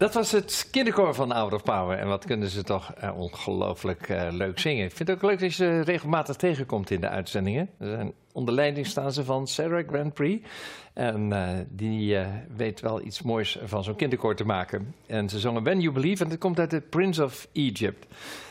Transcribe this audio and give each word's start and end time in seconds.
Dat 0.00 0.14
was 0.14 0.32
het 0.32 0.68
kinderkoor 0.70 1.14
van 1.14 1.32
Hour 1.32 1.54
of 1.54 1.62
Power. 1.62 1.98
En 1.98 2.06
wat 2.08 2.24
kunnen 2.24 2.48
ze 2.48 2.62
toch 2.62 2.92
eh, 2.94 3.16
ongelooflijk 3.16 4.08
eh, 4.08 4.28
leuk 4.30 4.58
zingen. 4.58 4.84
Ik 4.84 4.92
vind 4.92 5.08
het 5.08 5.16
ook 5.16 5.30
leuk 5.30 5.40
dat 5.40 5.48
je 5.48 5.64
ze 5.64 5.80
regelmatig 5.80 6.36
tegenkomt 6.36 6.90
in 6.90 7.00
de 7.00 7.08
uitzendingen. 7.08 7.70
Ze 7.80 7.86
zijn 7.86 8.12
onder 8.32 8.54
leiding 8.54 8.86
staan 8.86 9.12
ze 9.12 9.24
van 9.24 9.46
Sarah 9.46 9.88
Grand 9.88 10.14
Prix. 10.14 10.46
En 10.92 11.32
eh, 11.32 11.48
die 11.68 12.16
weet 12.56 12.80
wel 12.80 13.02
iets 13.02 13.22
moois 13.22 13.58
van 13.64 13.84
zo'n 13.84 13.96
kinderkoor 13.96 14.36
te 14.36 14.44
maken. 14.44 14.94
En 15.06 15.28
ze 15.28 15.38
zongen 15.38 15.62
When 15.62 15.80
You 15.80 15.94
Believe 15.94 16.24
en 16.24 16.30
dat 16.30 16.38
komt 16.38 16.58
uit 16.58 16.70
de 16.70 16.80
Prince 16.80 17.24
of 17.24 17.48
Egypt. 17.52 18.06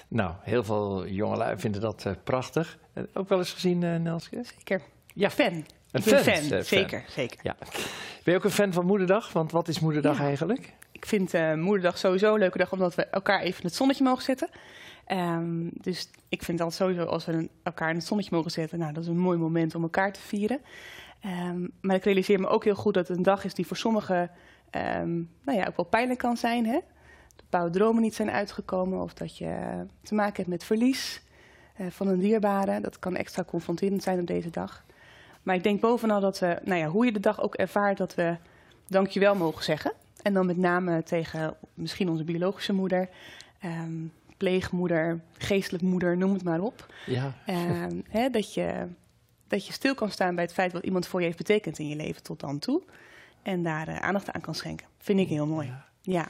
Nou, 0.07 0.33
heel 0.41 0.63
veel 0.63 1.07
jongelui 1.07 1.59
vinden 1.59 1.81
dat 1.81 2.07
prachtig. 2.23 2.77
Ook 3.13 3.29
wel 3.29 3.37
eens 3.37 3.53
gezien, 3.53 3.79
Nelske? 3.79 4.43
Zeker. 4.57 4.81
Ja. 5.13 5.29
Fan. 5.29 5.65
Een 5.91 6.01
fan. 6.01 6.63
Zeker, 6.63 7.03
zeker. 7.07 7.39
Ja. 7.43 7.55
Ben 8.23 8.33
je 8.33 8.35
ook 8.35 8.43
een 8.43 8.51
fan 8.51 8.73
van 8.73 8.85
Moederdag? 8.85 9.33
Want 9.33 9.51
wat 9.51 9.67
is 9.67 9.79
Moederdag 9.79 10.17
Ja. 10.17 10.23
eigenlijk? 10.23 10.73
Ik 10.99 11.05
vind 11.05 11.33
eh, 11.33 11.53
Moederdag 11.53 11.97
sowieso 11.97 12.33
een 12.33 12.39
leuke 12.39 12.57
dag, 12.57 12.71
omdat 12.71 12.95
we 12.95 13.05
elkaar 13.05 13.41
even 13.41 13.61
in 13.61 13.67
het 13.67 13.75
zonnetje 13.75 14.03
mogen 14.03 14.23
zetten. 14.23 14.49
Ehm, 15.05 15.67
dus 15.71 16.09
ik 16.29 16.43
vind 16.43 16.57
dan 16.57 16.71
sowieso 16.71 17.03
als 17.03 17.25
we 17.25 17.49
elkaar 17.63 17.89
in 17.89 17.95
het 17.95 18.05
zonnetje 18.05 18.35
mogen 18.35 18.51
zetten, 18.51 18.79
nou, 18.79 18.93
dat 18.93 19.03
is 19.03 19.09
een 19.09 19.17
mooi 19.17 19.37
moment 19.37 19.75
om 19.75 19.83
elkaar 19.83 20.13
te 20.13 20.19
vieren. 20.19 20.61
Ehm, 21.21 21.67
maar 21.81 21.95
ik 21.95 22.03
realiseer 22.03 22.39
me 22.39 22.47
ook 22.47 22.63
heel 22.63 22.75
goed 22.75 22.93
dat 22.93 23.07
het 23.07 23.17
een 23.17 23.23
dag 23.23 23.43
is 23.43 23.53
die 23.53 23.67
voor 23.67 23.77
sommigen 23.77 24.31
ehm, 24.69 25.15
nou 25.43 25.57
ja, 25.57 25.65
ook 25.67 25.75
wel 25.75 25.85
pijnlijk 25.85 26.19
kan 26.19 26.37
zijn. 26.37 26.65
Hè? 26.65 26.79
Dat 27.35 27.49
bepaalde 27.49 27.69
dromen 27.69 28.01
niet 28.01 28.15
zijn 28.15 28.31
uitgekomen 28.31 29.01
of 29.01 29.13
dat 29.13 29.37
je 29.37 29.85
te 30.01 30.15
maken 30.15 30.35
hebt 30.35 30.47
met 30.47 30.63
verlies 30.63 31.21
eh, 31.75 31.87
van 31.89 32.07
een 32.07 32.19
dierbare. 32.19 32.81
Dat 32.81 32.99
kan 32.99 33.15
extra 33.15 33.43
confronterend 33.43 34.03
zijn 34.03 34.19
op 34.19 34.27
deze 34.27 34.49
dag. 34.49 34.83
Maar 35.43 35.55
ik 35.55 35.63
denk 35.63 35.81
bovenal 35.81 36.19
dat 36.19 36.39
we, 36.39 36.59
nou 36.63 36.79
ja, 36.79 36.87
hoe 36.87 37.05
je 37.05 37.11
de 37.11 37.19
dag 37.19 37.41
ook 37.41 37.55
ervaart, 37.55 37.97
dat 37.97 38.15
we 38.15 38.35
dankjewel 38.87 39.35
mogen 39.35 39.63
zeggen. 39.63 39.91
En 40.21 40.33
dan 40.33 40.45
met 40.45 40.57
name 40.57 41.03
tegen 41.03 41.55
misschien 41.73 42.09
onze 42.09 42.23
biologische 42.23 42.73
moeder, 42.73 43.09
ehm, 43.59 44.05
pleegmoeder, 44.37 45.19
geestelijk 45.37 45.83
moeder, 45.83 46.17
noem 46.17 46.33
het 46.33 46.43
maar 46.43 46.59
op. 46.61 46.93
Ja. 47.05 47.33
Ehm, 47.45 48.01
dat, 48.31 48.53
je, 48.53 48.87
dat 49.47 49.67
je 49.67 49.73
stil 49.73 49.95
kan 49.95 50.11
staan 50.11 50.35
bij 50.35 50.43
het 50.43 50.53
feit 50.53 50.71
wat 50.71 50.83
iemand 50.83 51.07
voor 51.07 51.19
je 51.19 51.25
heeft 51.25 51.37
betekend 51.37 51.79
in 51.79 51.87
je 51.87 51.95
leven 51.95 52.23
tot 52.23 52.39
dan 52.39 52.59
toe. 52.59 52.81
En 53.41 53.63
daar 53.63 53.87
eh, 53.87 53.95
aandacht 53.95 54.31
aan 54.31 54.41
kan 54.41 54.55
schenken. 54.55 54.87
Vind 54.97 55.19
ik 55.19 55.27
heel 55.27 55.47
mooi. 55.47 55.73
Ja. 56.01 56.27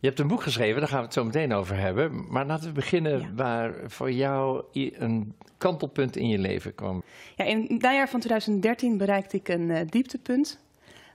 Je 0.00 0.08
hebt 0.08 0.20
een 0.20 0.26
boek 0.28 0.42
geschreven, 0.42 0.80
daar 0.80 0.88
gaan 0.88 0.98
we 0.98 1.04
het 1.04 1.14
zo 1.14 1.24
meteen 1.24 1.52
over 1.52 1.76
hebben. 1.76 2.26
Maar 2.30 2.46
laten 2.46 2.66
we 2.66 2.72
beginnen 2.72 3.20
Ja. 3.20 3.30
waar 3.34 3.74
voor 3.86 4.12
jou 4.12 4.64
een 4.72 5.34
kantelpunt 5.58 6.16
in 6.16 6.28
je 6.28 6.38
leven 6.38 6.74
kwam. 6.74 7.02
ja, 7.36 7.44
in 7.44 7.66
het 7.68 7.82
najaar 7.82 8.08
van 8.08 8.20
2013 8.20 8.96
bereikte 8.96 9.36
ik 9.36 9.48
een 9.48 9.70
eh, 9.70 9.86
dieptepunt. 9.88 10.60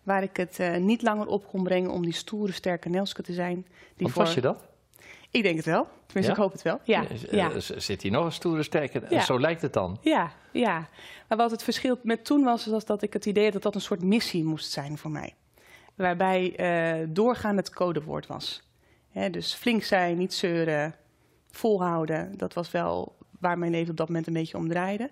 Waar 0.08 0.24
ik 0.24 0.38
het 0.38 0.60
eh, 0.60 0.78
niet 0.78 1.02
langer 1.02 1.28
op 1.28 1.48
kon 1.48 1.64
brengen 1.64 1.92
om 1.92 2.02
die 2.04 2.14
stoere, 2.14 2.52
sterke 2.52 2.90
Nelske 2.90 3.22
te 3.22 3.34
zijn. 3.34 3.66
Die 3.96 4.08
was 4.14 4.34
je 4.34 4.42
dat? 4.42 4.68
Ik 5.32 5.44
denk 5.44 5.56
het 5.56 5.66
wel. 5.66 5.88
Tenminste, 6.06 6.22
Ja? 6.22 6.30
ik 6.32 6.36
hoop 6.44 6.52
het 6.52 6.62
wel. 6.62 6.80
Ja, 6.84 7.08
Eh, 7.10 7.22
ja. 7.32 7.52
eh, 7.52 7.60
Zit 7.60 8.02
hier 8.02 8.12
nog 8.12 8.26
een 8.26 8.32
stoere 8.32 8.64
sterke? 8.64 9.02
Ja. 9.10 9.22
Zo 9.22 9.40
lijkt 9.40 9.62
het 9.62 9.74
dan. 9.74 9.98
Ja, 10.02 10.32
ja. 10.52 10.90
Maar 11.28 11.38
wat 11.38 11.52
het 11.52 11.64
verschil 11.64 12.00
met 12.04 12.26
toen 12.26 12.44
was, 12.44 12.66
was 12.66 12.86
dat 12.86 13.02
ik 13.02 13.14
het 13.14 13.26
idee 13.26 13.44
had 13.44 13.54
dat 13.54 13.62
dat 13.62 13.76
een 13.76 13.82
soort 13.82 14.04
missie 14.04 14.44
moest 14.44 14.72
zijn 14.72 14.98
voor 14.98 15.12
mij. 15.12 15.34
Waarbij 15.96 16.56
eh, 16.56 17.08
doorgaan 17.10 17.58
het 17.58 17.70
codewoord 17.70 18.28
was. 18.28 18.70
Hè, 19.12 19.30
dus 19.30 19.54
flink 19.54 19.84
zijn, 19.84 20.18
niet 20.18 20.34
zeuren, 20.34 20.96
volhouden. 21.52 22.38
Dat 22.38 22.54
was 22.54 22.72
wel 22.72 23.16
waar 23.40 23.58
mijn 23.58 23.72
leven 23.72 23.90
op 23.92 23.98
dat 23.98 24.08
moment 24.08 24.28
een 24.28 24.34
beetje 24.34 24.58
om 24.58 24.68
draaide. 24.70 25.10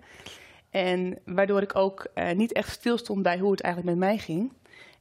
En 0.70 1.18
waardoor 1.24 1.62
ik 1.62 1.76
ook 1.76 2.06
niet 2.34 2.52
echt 2.52 2.70
stilstond 2.72 3.22
bij 3.22 3.38
hoe 3.38 3.50
het 3.50 3.60
eigenlijk 3.60 3.98
met 3.98 4.08
mij 4.08 4.18
ging. 4.18 4.52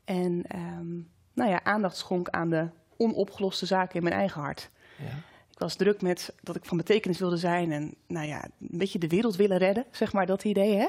En 0.06 0.44
ehm, 0.48 0.94
nou 1.34 1.50
ja, 1.50 1.64
aandacht 1.64 1.98
schonk 1.98 2.30
aan 2.30 2.50
de 2.50 2.68
onopgeloste 2.98 3.66
zaken 3.66 3.96
in 3.96 4.04
mijn 4.04 4.16
eigen 4.16 4.42
hart. 4.42 4.70
Ja. 4.98 5.18
Ik 5.52 5.62
was 5.62 5.76
druk 5.76 6.02
met 6.02 6.36
dat 6.42 6.56
ik 6.56 6.66
van 6.66 6.78
betekenis 6.78 7.20
wilde 7.20 7.38
zijn 7.38 7.72
en 7.72 7.96
nou 8.08 8.28
ja, 8.28 8.44
een 8.44 8.78
beetje 8.78 9.00
de 9.00 9.08
wereld 9.08 9.36
willen 9.36 9.58
redden, 9.58 9.86
zeg 9.92 10.14
maar, 10.14 10.26
dat 10.26 10.44
idee. 10.44 10.76
Hè? 10.76 10.88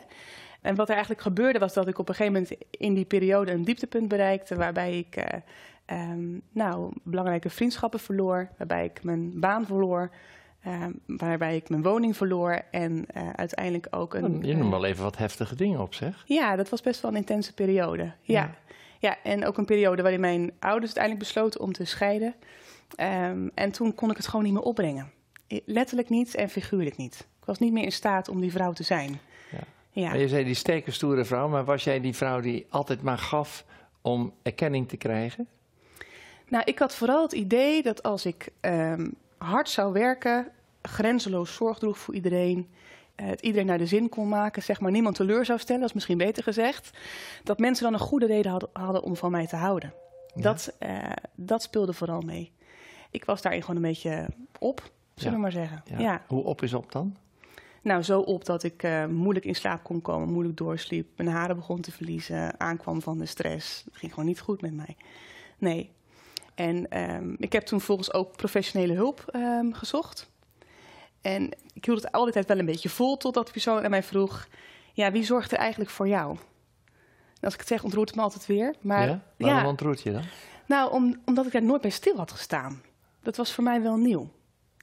En 0.60 0.75
wat 0.75 0.87
er 0.87 0.94
eigenlijk 0.94 1.22
gebeurde 1.22 1.59
was 1.59 1.75
dat 1.75 1.88
ik 1.88 1.99
op 1.99 2.09
een 2.09 2.15
gegeven 2.15 2.41
moment 2.41 2.65
in 2.71 2.94
die 2.94 3.05
periode 3.05 3.53
een 3.53 3.65
dieptepunt 3.65 4.09
bereikte 4.09 4.55
waarbij 4.55 4.99
ik 4.99 5.16
eh, 5.16 5.41
ehm, 5.84 6.38
nou, 6.53 6.93
belangrijke 7.03 7.50
vriendschappen 7.50 8.00
verloor, 8.00 8.49
waarbij 8.59 8.84
ik 8.84 9.03
mijn 9.03 9.41
baan 9.41 9.66
verloor, 9.66 10.10
ehm, 10.62 10.93
waarbij 11.06 11.56
ik 11.56 11.69
mijn 11.69 11.82
woning 11.82 12.16
verloor 12.16 12.62
en 12.71 13.05
eh, 13.06 13.31
uiteindelijk 13.31 13.87
ook 13.91 14.15
een... 14.15 14.43
Je 14.43 14.56
noemt 14.56 14.71
wel 14.71 14.84
even 14.84 15.03
wat 15.03 15.16
heftige 15.16 15.55
dingen 15.55 15.81
op, 15.81 15.94
zeg. 15.94 16.25
Ja, 16.26 16.56
dat 16.56 16.69
was 16.69 16.82
best 16.82 17.00
wel 17.00 17.10
een 17.10 17.16
intense 17.16 17.55
periode. 17.55 18.03
Ja. 18.03 18.12
Ja. 18.22 18.55
Ja. 18.99 19.17
en 19.23 19.47
ook 19.47 19.59
een 19.59 19.65
periode 19.65 20.03
waarin 20.03 20.21
mijn 20.21 20.53
ouders 20.59 20.97
uiteindelijk 20.97 21.25
besloten 21.25 21.61
om 21.61 21.73
te 21.73 21.84
scheiden. 21.84 22.34
Ehm, 22.97 23.49
en 23.55 23.73
toen 23.73 23.95
kon 23.95 24.11
ik 24.11 24.17
het 24.17 24.27
gewoon 24.27 24.45
niet 24.45 24.53
meer 24.53 24.62
opbrengen. 24.62 25.11
Letterlijk 25.65 26.09
niet 26.09 26.34
en 26.34 26.49
figuurlijk 26.49 26.97
niet. 26.97 27.27
Ik 27.41 27.47
was 27.47 27.59
niet 27.59 27.73
meer 27.73 27.85
in 27.85 27.93
staat 27.93 28.29
om 28.29 28.41
die 28.41 28.53
vrouw 28.53 28.73
te 28.73 28.83
zijn. 28.83 29.21
Ja. 29.51 29.59
Ja, 29.91 30.15
je 30.15 30.29
zei 30.29 30.45
die 30.45 30.55
sterke, 30.55 30.91
stoere 30.91 31.25
vrouw, 31.25 31.49
maar 31.49 31.65
was 31.65 31.85
jij 31.85 32.01
die 32.01 32.15
vrouw 32.15 32.41
die 32.41 32.67
altijd 32.69 33.03
maar 33.03 33.19
gaf 33.19 33.65
om 34.01 34.33
erkenning 34.43 34.89
te 34.89 34.97
krijgen? 34.97 35.49
Nou, 36.49 36.65
ik 36.65 36.79
had 36.79 36.95
vooral 36.95 37.23
het 37.23 37.33
idee 37.33 37.83
dat 37.83 38.03
als 38.03 38.27
ik 38.27 38.49
ehm, 38.61 39.06
hard 39.39 39.69
zou 39.69 39.93
werken, 39.93 40.49
grenzeloos 40.83 41.55
zorg 41.55 41.79
droeg 41.79 41.99
voor 41.99 42.15
iedereen, 42.15 42.69
het 43.16 43.41
iedereen 43.41 43.66
naar 43.66 43.78
de 43.78 43.87
zin 43.87 44.09
kon 44.09 44.28
maken, 44.28 44.62
zeg 44.62 44.81
maar 44.81 44.91
niemand 44.91 45.16
teleur 45.16 45.44
zou 45.44 45.59
stellen, 45.59 45.81
dat 45.81 45.88
is 45.88 45.94
misschien 45.94 46.19
beter 46.19 46.43
gezegd, 46.43 46.99
dat 47.44 47.59
mensen 47.59 47.84
dan 47.84 47.93
een 47.93 48.06
goede 48.06 48.27
reden 48.27 48.50
hadden, 48.50 48.69
hadden 48.72 49.03
om 49.03 49.16
van 49.16 49.31
mij 49.31 49.47
te 49.47 49.56
houden. 49.56 49.93
Ja. 50.34 50.43
Dat, 50.43 50.75
eh, 50.78 50.99
dat 51.34 51.62
speelde 51.62 51.93
vooral 51.93 52.21
mee. 52.21 52.53
Ik 53.10 53.25
was 53.25 53.43
daarin 53.43 53.60
gewoon 53.60 53.76
een 53.76 53.88
beetje 53.91 54.26
op, 54.59 54.91
zullen 55.15 55.34
we 55.34 55.41
maar 55.41 55.53
zeggen. 55.53 55.82
Ja. 55.84 55.99
Ja. 55.99 56.22
Hoe 56.26 56.44
op 56.44 56.62
is 56.62 56.75
op 56.75 56.93
dan? 56.93 57.16
Nou, 57.82 58.03
zo 58.03 58.21
op 58.21 58.44
dat 58.44 58.62
ik 58.62 58.82
eh, 58.82 59.06
moeilijk 59.06 59.44
in 59.44 59.55
slaap 59.55 59.82
kon 59.82 60.03
komen, 60.03 60.32
moeilijk 60.32 60.56
doorsliep, 60.56 61.09
mijn 61.16 61.28
haren 61.28 61.56
begon 61.56 61.81
te 61.81 61.93
verliezen, 61.93 62.60
aankwam 62.60 63.03
van 63.03 63.19
de 63.19 63.26
stress. 63.26 63.82
Het 63.84 63.97
ging 63.97 64.12
gewoon 64.12 64.28
niet 64.28 64.41
goed 64.41 64.60
met 64.60 64.72
mij. 64.72 64.97
Nee. 65.59 65.91
En 66.55 66.91
ehm, 66.91 67.34
ik 67.38 67.53
heb 67.53 67.62
toen 67.62 67.81
volgens 67.81 68.12
ook 68.12 68.37
professionele 68.37 68.93
hulp 68.93 69.25
ehm, 69.26 69.72
gezocht. 69.72 70.31
En 71.26 71.50
ik 71.72 71.84
hield 71.84 72.03
het 72.03 72.12
altijd 72.12 72.47
wel 72.47 72.59
een 72.59 72.64
beetje 72.64 72.88
vol 72.88 73.16
totdat 73.16 73.44
die 73.44 73.53
persoon 73.53 73.84
aan 73.84 73.91
mij 73.91 74.03
vroeg: 74.03 74.47
Ja, 74.92 75.10
wie 75.10 75.25
zorgt 75.25 75.53
er 75.53 75.59
eigenlijk 75.59 75.91
voor 75.91 76.09
jou? 76.09 76.37
En 77.34 77.42
als 77.42 77.53
ik 77.53 77.59
het 77.59 77.69
zeg, 77.69 77.82
ontroert 77.82 78.09
het 78.09 78.16
me 78.16 78.22
altijd 78.22 78.47
weer. 78.47 78.75
Maar 78.81 79.09
ja? 79.09 79.22
Waarom 79.37 79.59
ja, 79.59 79.69
ontroert 79.69 80.03
je 80.03 80.12
dan? 80.12 80.22
nou, 80.66 80.92
om, 80.92 81.20
omdat 81.25 81.47
ik 81.47 81.53
daar 81.53 81.62
nooit 81.62 81.81
bij 81.81 81.91
stil 81.91 82.16
had 82.16 82.32
gestaan. 82.32 82.82
Dat 83.22 83.37
was 83.37 83.53
voor 83.53 83.64
mij 83.64 83.82
wel 83.82 83.97
nieuw. 83.97 84.31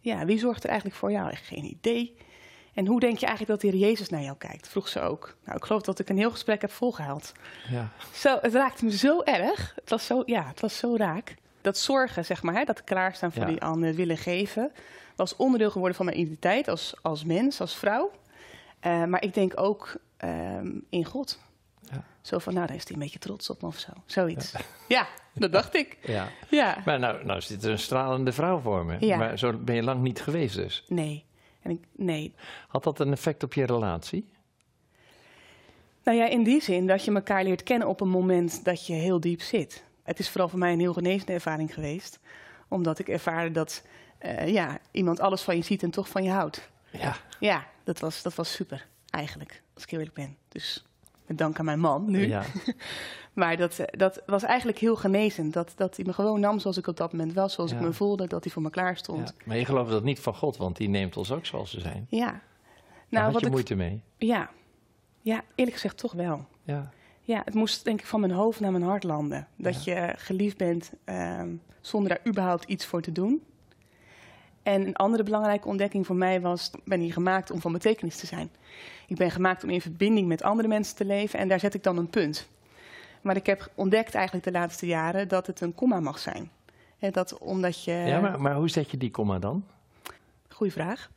Ja, 0.02 0.26
wie 0.26 0.40
zorgt 0.40 0.64
er 0.64 0.70
eigenlijk 0.70 1.00
voor 1.00 1.12
jou? 1.12 1.30
Echt 1.30 1.46
geen 1.46 1.64
idee. 1.64 2.18
En 2.74 2.88
hoe 2.88 3.00
denk 3.00 3.18
je 3.18 3.26
eigenlijk 3.26 3.62
dat 3.62 3.72
de 3.72 3.78
Heer 3.78 3.88
Jezus 3.88 4.10
naar 4.10 4.22
jou 4.22 4.38
kijkt? 4.38 4.68
Vroeg 4.68 4.88
ze 4.88 5.02
ook. 5.02 5.36
Nou, 5.46 5.58
ik 5.58 5.64
geloof 5.64 5.82
dat 5.82 6.00
ik 6.00 6.10
een 6.10 6.18
heel 6.18 6.32
gesprek 6.32 6.62
heb 6.62 6.72
volgehaald. 6.72 7.32
Ja. 7.70 7.92
Zo, 8.14 8.38
het 8.42 8.54
raakte 8.54 8.86
me 8.86 8.98
zo 8.98 9.22
erg. 9.22 9.74
Het 9.76 9.90
was 9.90 10.06
zo, 10.06 10.24
ja, 10.26 10.48
het 10.48 10.60
was 10.60 10.78
zo 10.78 10.96
raak. 10.96 11.36
Dat 11.64 11.78
zorgen, 11.78 12.26
zeg 12.26 12.44
maar, 12.44 12.54
hè, 12.56 12.64
dat 12.64 12.84
klaarstaan 12.84 13.32
voor 13.32 13.42
Ja. 13.42 13.48
die 13.48 13.62
ander, 13.62 13.94
willen 13.96 14.18
geven, 14.18 14.72
was 15.16 15.36
onderdeel 15.36 15.72
geworden 15.72 15.96
van 15.98 16.06
mijn 16.06 16.20
identiteit 16.20 16.68
als, 16.68 16.96
als 17.02 17.24
mens, 17.24 17.62
als 17.62 17.76
vrouw. 17.76 18.12
Eh, 18.80 19.04
maar 19.04 19.24
ik 19.24 19.34
denk 19.34 19.60
ook 19.60 19.96
ehm, 20.18 20.72
in 20.90 21.06
God. 21.06 21.40
Ja. 21.92 22.04
Zo 22.22 22.40
van, 22.40 22.54
nou, 22.54 22.68
daar 22.68 22.76
is 22.76 22.84
hij 22.84 22.94
een 22.94 23.00
beetje 23.00 23.20
trots 23.20 23.50
op 23.50 23.62
me 23.62 23.68
of 23.68 23.78
zo. 23.78 23.92
Zoiets. 24.06 24.54
Ja, 24.88 25.08
dat 25.34 25.52
dacht 25.52 25.76
ik. 25.76 25.98
ja. 26.02 26.28
Ja. 26.50 26.78
Maar 26.86 27.00
nou, 27.00 27.26
nou 27.26 27.42
zit 27.42 27.64
er 27.64 27.72
een 27.72 27.80
stralende 27.80 28.32
vrouw 28.32 28.60
voor 28.60 28.86
me. 28.86 28.96
Ja. 29.00 29.18
Maar 29.18 29.38
zo 29.40 29.54
ben 29.58 29.76
je 29.76 29.84
lang 29.84 30.02
niet 30.02 30.22
geweest 30.22 30.56
dus. 30.56 30.84
Nee. 30.88 31.26
En 31.62 31.72
ik, 31.72 31.84
nee. 31.92 32.36
Had 32.68 32.84
dat 32.84 33.00
een 33.00 33.12
effect 33.12 33.44
op 33.44 33.54
je 33.54 33.66
relatie? 33.66 34.32
Nou 36.04 36.18
ja, 36.18 36.28
in 36.28 36.44
die 36.44 36.62
zin 36.62 36.88
dat 36.88 37.06
je 37.06 37.14
elkaar 37.14 37.44
leert 37.44 37.64
kennen 37.64 37.88
op 37.88 38.02
een 38.02 38.10
moment 38.10 38.66
dat 38.66 38.88
je 38.88 38.94
heel 38.94 39.20
diep 39.20 39.42
zit. 39.42 39.84
Het 40.04 40.20
is 40.20 40.30
vooral 40.30 40.50
voor 40.50 40.60
mij 40.60 40.74
een 40.74 40.80
heel 40.80 40.94
genezende 40.94 41.34
ervaring 41.34 41.74
geweest. 41.74 42.20
Omdat 42.68 43.00
ik 43.00 43.08
ervaarde 43.08 43.52
dat 43.52 43.86
eh, 44.18 44.48
ja, 44.48 44.78
iemand 44.92 45.20
alles 45.20 45.42
van 45.42 45.56
je 45.56 45.62
ziet 45.64 45.84
en 45.84 45.90
toch 45.92 46.10
van 46.10 46.24
je 46.24 46.30
houdt. 46.30 46.70
Ja. 46.92 47.16
Ja, 47.40 47.68
dat 47.84 48.00
was, 48.00 48.22
dat 48.22 48.36
was 48.36 48.52
super, 48.54 48.88
eigenlijk, 49.10 49.62
als 49.74 49.84
ik 49.84 49.92
eerlijk 49.92 50.14
ben. 50.14 50.38
Dus 50.48 50.86
met 51.26 51.38
dank 51.38 51.60
aan 51.60 51.66
mijn 51.66 51.80
man 51.80 52.12
nu. 52.12 52.28
ja. 52.28 52.44
Maar 53.34 53.58
dat, 53.58 53.80
eh, 53.80 53.86
dat 54.00 54.22
was 54.26 54.44
eigenlijk 54.44 54.78
heel 54.78 54.96
genezend. 54.96 55.54
Dat, 55.54 55.74
dat 55.76 55.96
hij 55.96 56.06
me 56.06 56.14
gewoon 56.14 56.40
nam 56.40 56.60
zoals 56.60 56.78
ik 56.78 56.88
op 56.88 56.98
dat 56.98 57.12
moment 57.12 57.34
was, 57.34 57.54
zoals 57.54 57.72
Ja. 57.72 57.78
ik 57.78 57.84
me 57.84 57.94
voelde, 57.94 58.28
dat 58.28 58.44
hij 58.44 58.54
voor 58.54 58.62
me 58.62 58.70
klaar 58.70 58.98
stond. 58.98 59.34
Ja. 59.38 59.44
Maar 59.46 59.58
je 59.58 59.66
gelooft 59.66 59.92
dat 59.92 60.04
niet 60.04 60.20
van 60.20 60.36
God, 60.36 60.58
want 60.58 60.78
die 60.78 60.90
neemt 60.90 61.18
ons 61.18 61.32
ook 61.32 61.46
zoals 61.46 61.74
we 61.74 61.80
zijn. 61.80 62.06
Ja. 62.10 62.26
Daar 62.26 62.42
Nou, 63.10 63.24
had 63.24 63.34
wat 63.34 63.42
je 63.42 63.48
ik, 63.48 63.54
moeite 63.54 63.76
mee. 63.76 64.02
ja. 64.18 64.50
ja, 65.22 65.44
eerlijk 65.56 65.76
gezegd 65.76 65.98
toch 65.98 66.12
wel. 66.12 66.46
Ja. 66.64 66.92
Ja, 67.24 67.42
het 67.46 67.54
moest 67.54 67.84
denk 67.84 68.00
ik 68.00 68.06
van 68.06 68.20
mijn 68.20 68.32
hoofd 68.32 68.60
naar 68.60 68.72
mijn 68.72 68.84
hart 68.84 69.04
landen. 69.04 69.48
Dat 69.56 69.84
je 69.84 70.14
geliefd 70.18 70.58
bent 70.58 70.92
ehm, 71.04 71.50
zonder 71.82 72.10
daar 72.10 72.28
überhaupt 72.28 72.64
iets 72.64 72.86
voor 72.86 73.02
te 73.02 73.12
doen. 73.12 73.44
En 74.64 74.88
een 74.88 74.96
andere 74.96 75.24
belangrijke 75.24 75.68
ontdekking 75.68 76.06
voor 76.06 76.16
mij 76.16 76.42
was, 76.42 76.72
ik 76.74 76.84
ben 76.84 77.00
hier 77.00 77.14
gemaakt 77.14 77.52
om 77.52 77.62
van 77.62 77.72
betekenis 77.72 78.18
te 78.18 78.26
zijn. 78.26 78.50
Ik 79.08 79.16
ben 79.16 79.32
gemaakt 79.32 79.64
om 79.64 79.70
in 79.70 79.82
verbinding 79.82 80.28
met 80.28 80.44
andere 80.44 80.68
mensen 80.68 80.96
te 80.96 81.06
leven 81.06 81.40
en 81.40 81.48
daar 81.48 81.60
zet 81.60 81.74
ik 81.74 81.84
dan 81.84 81.98
een 81.98 82.10
punt. 82.10 82.48
Maar 83.22 83.36
ik 83.36 83.46
heb 83.46 83.72
ontdekt 83.76 84.16
eigenlijk 84.16 84.46
de 84.46 84.52
laatste 84.52 84.86
jaren 84.86 85.28
dat 85.28 85.48
het 85.48 85.62
een 85.62 85.76
komma 85.76 86.00
mag 86.00 86.20
zijn. 86.20 86.52
dat 87.12 87.38
omdat 87.38 87.84
je... 87.84 87.92
Ja, 87.92 88.20
maar, 88.20 88.42
maar 88.42 88.56
hoe 88.56 88.70
zet 88.70 88.92
je 88.92 88.98
die 88.98 89.12
komma 89.12 89.40
dan? 89.40 89.66
Goeie 90.50 90.74
vraag. 90.74 91.10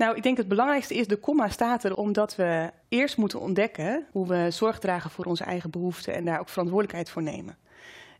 Nou, 0.00 0.16
ik 0.16 0.22
denk 0.22 0.36
het 0.36 0.48
belangrijkste 0.48 0.94
is, 0.94 1.06
de 1.06 1.16
komma 1.16 1.48
staat 1.48 1.84
er 1.84 1.96
omdat 1.96 2.36
we 2.36 2.70
eerst 2.88 3.16
moeten 3.16 3.40
ontdekken 3.40 4.06
hoe 4.12 4.26
we 4.26 4.50
zorg 4.50 4.78
dragen 4.78 5.10
voor 5.10 5.24
onze 5.24 5.44
eigen 5.44 5.70
behoeften 5.70 6.14
en 6.14 6.24
daar 6.24 6.40
ook 6.40 6.48
verantwoordelijkheid 6.48 7.10
voor 7.10 7.22
nemen. 7.22 7.56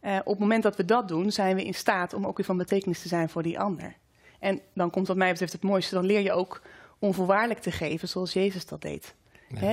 Uh, 0.02 0.16
op 0.18 0.26
het 0.26 0.38
moment 0.38 0.62
dat 0.62 0.76
we 0.76 0.84
dat 0.84 1.08
doen, 1.08 1.32
zijn 1.32 1.56
we 1.56 1.64
in 1.64 1.74
staat 1.74 2.14
om 2.14 2.26
ook 2.26 2.36
weer 2.36 2.46
van 2.46 2.56
betekenis 2.56 3.02
te 3.02 3.08
zijn 3.08 3.28
voor 3.28 3.42
die 3.42 3.58
ander. 3.58 3.94
En 4.38 4.60
dan 4.74 4.90
komt 4.90 5.06
wat 5.06 5.16
mij 5.16 5.30
betreft 5.30 5.52
het 5.52 5.62
mooiste, 5.62 5.94
dan 5.94 6.04
leer 6.04 6.20
je 6.20 6.32
ook 6.32 6.62
onvoorwaardelijk 6.98 7.60
te 7.60 7.70
geven 7.70 8.08
zoals 8.08 8.32
Jezus 8.32 8.66
dat 8.66 8.82
deed. 8.82 9.14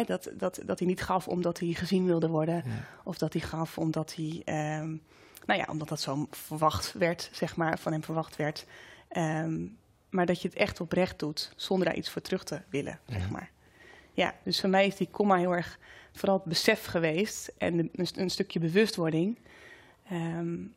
dat, 0.05 0.29
dat, 0.33 0.59
dat 0.65 0.79
hij 0.79 0.87
niet 0.87 1.01
gaf 1.01 1.27
omdat 1.27 1.59
hij 1.59 1.73
gezien 1.73 2.05
wilde 2.05 2.27
worden, 2.27 2.63
of 3.03 3.17
dat 3.17 3.33
hij 3.33 3.41
gaf 3.41 3.77
omdat 3.77 4.15
hij, 4.15 4.41
um, 4.79 5.01
nou 5.45 5.59
ja, 5.59 5.65
omdat 5.69 5.87
dat 5.87 6.01
zo 6.01 6.27
verwacht 6.31 6.93
werd, 6.93 7.29
zeg 7.31 7.55
maar, 7.55 7.79
van 7.79 7.91
hem 7.91 8.03
verwacht 8.03 8.35
werd. 8.35 8.65
Um, 9.17 9.77
maar 10.09 10.25
dat 10.25 10.41
je 10.41 10.47
het 10.47 10.57
echt 10.57 10.81
oprecht 10.81 11.19
doet, 11.19 11.51
zonder 11.55 11.87
daar 11.87 11.95
iets 11.95 12.09
voor 12.09 12.21
terug 12.21 12.43
te 12.43 12.61
willen, 12.69 12.99
zeg 13.07 13.29
maar. 13.29 13.51
Ja, 14.13 14.35
dus 14.43 14.59
voor 14.59 14.69
mij 14.69 14.87
is 14.87 14.95
die 14.95 15.07
komma 15.11 15.35
heel 15.37 15.55
erg 15.55 15.79
vooral 16.11 16.37
het 16.37 16.45
besef 16.45 16.85
geweest 16.85 17.51
en 17.57 17.79
een, 17.79 18.07
een 18.15 18.29
stukje 18.29 18.59
bewustwording. 18.59 19.37
Um, 20.11 20.75